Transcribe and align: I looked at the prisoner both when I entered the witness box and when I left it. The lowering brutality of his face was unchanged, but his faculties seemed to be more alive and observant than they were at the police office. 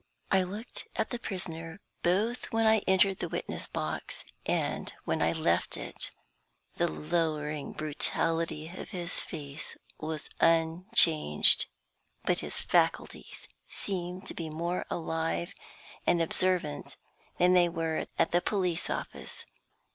I 0.31 0.41
looked 0.41 0.87
at 0.95 1.11
the 1.11 1.19
prisoner 1.19 1.79
both 2.01 2.51
when 2.51 2.65
I 2.65 2.79
entered 2.87 3.19
the 3.19 3.29
witness 3.29 3.67
box 3.67 4.23
and 4.47 4.91
when 5.05 5.21
I 5.21 5.31
left 5.31 5.77
it. 5.77 6.09
The 6.77 6.87
lowering 6.87 7.71
brutality 7.73 8.69
of 8.75 8.89
his 8.89 9.19
face 9.19 9.77
was 9.99 10.31
unchanged, 10.39 11.67
but 12.25 12.39
his 12.39 12.57
faculties 12.57 13.47
seemed 13.69 14.25
to 14.25 14.33
be 14.33 14.49
more 14.49 14.87
alive 14.89 15.53
and 16.07 16.19
observant 16.19 16.97
than 17.37 17.53
they 17.53 17.69
were 17.69 18.07
at 18.17 18.31
the 18.31 18.41
police 18.41 18.89
office. 18.89 19.45